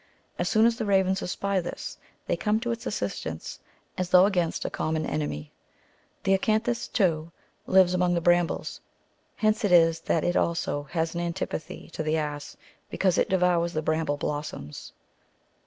As 0.39 0.49
soon 0.49 0.65
as 0.65 0.77
the 0.77 0.85
ravens 0.87 1.21
espy 1.21 1.59
this, 1.59 1.99
they 2.25 2.35
come 2.35 2.59
to 2.61 2.71
its 2.71 2.87
assistance, 2.87 3.59
as 3.99 4.09
though 4.09 4.25
against 4.25 4.65
a 4.65 4.71
common 4.71 5.05
enemy. 5.05 5.51
The 6.23 6.33
acauthis, 6.35 6.87
too, 6.87 7.31
lives 7.67 7.93
among 7.93 8.15
the 8.15 8.19
brambles; 8.19 8.81
hence 9.35 9.63
it 9.63 9.71
is 9.71 9.99
that 9.99 10.23
it 10.23 10.35
also 10.35 10.85
has 10.89 11.13
an 11.13 11.21
antipathy 11.21 11.87
to 11.91 12.01
the 12.01 12.17
ass, 12.17 12.57
because 12.89 13.19
it 13.19 13.29
devours 13.29 13.73
the 13.73 13.83
bramble 13.83 14.17
blossoms. 14.17 14.91